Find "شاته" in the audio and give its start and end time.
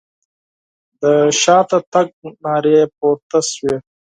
1.41-1.77